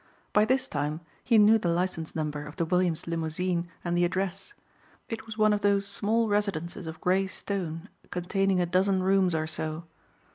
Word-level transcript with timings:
By 0.33 0.45
this 0.45 0.67
time 0.67 1.01
he 1.23 1.37
knew 1.37 1.59
the 1.59 1.69
license 1.69 2.15
number 2.15 2.43
of 2.43 2.55
the 2.55 2.65
Williams' 2.65 3.05
limousine 3.05 3.67
and 3.85 3.95
the 3.95 4.03
address. 4.03 4.55
It 5.09 5.27
was 5.27 5.37
one 5.37 5.53
of 5.53 5.61
those 5.61 5.85
small 5.87 6.27
residences 6.27 6.87
of 6.87 6.99
gray 6.99 7.27
stone 7.27 7.87
containing 8.09 8.59
a 8.59 8.65
dozen 8.65 9.03
rooms 9.03 9.35
or 9.35 9.45
so. 9.45 9.83